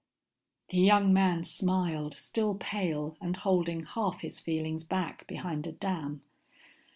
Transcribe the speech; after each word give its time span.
The 0.69 0.79
young 0.79 1.13
man 1.13 1.43
smiled, 1.43 2.17
still 2.17 2.55
pale 2.55 3.15
and 3.21 3.37
holding 3.37 3.83
half 3.83 4.21
his 4.21 4.39
feelings 4.39 4.83
back 4.83 5.27
behind 5.27 5.67
a 5.67 5.71
dam. 5.73 6.23